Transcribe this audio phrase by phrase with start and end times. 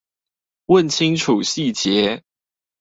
[0.65, 2.23] 問清楚細節